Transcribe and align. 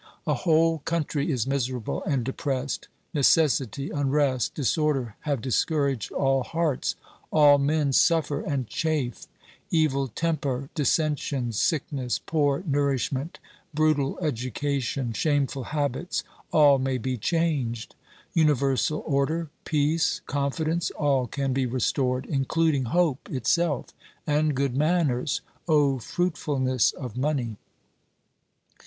A 0.25 0.33
whole 0.33 0.79
country 0.79 1.31
is 1.31 1.45
miserable 1.45 2.01
and 2.05 2.23
depressed; 2.23 2.87
necessity, 3.13 3.91
unrest, 3.91 4.55
disorder 4.55 5.15
have 5.29 5.41
discouraged 5.41 6.11
all 6.11 6.41
hearts; 6.41 6.95
all 7.29 7.59
men 7.59 7.93
suffer 7.93 8.39
and 8.39 8.67
284 8.67 8.79
OBERMANN 8.79 9.11
chafe. 9.13 9.27
Evil 9.69 10.07
temper, 10.07 10.69
dissensions, 10.73 11.59
sickness, 11.59 12.19
poor 12.25 12.63
nourish 12.65 13.11
ment, 13.11 13.37
brutal 13.75 14.17
education, 14.23 15.13
shameful 15.13 15.65
habits, 15.65 16.23
all 16.51 16.79
may 16.79 16.97
be 16.97 17.15
changed. 17.15 17.93
Universal 18.33 19.03
order, 19.05 19.51
peace, 19.65 20.21
confidence, 20.25 20.89
all 20.97 21.27
can 21.27 21.53
be 21.53 21.67
restored, 21.67 22.25
including 22.25 22.85
hope 22.85 23.29
itself 23.29 23.93
and 24.25 24.55
good 24.55 24.75
manners, 24.75 25.41
O 25.67 25.99
fruitfulness 25.99 26.91
of 26.91 27.15
money 27.15 27.57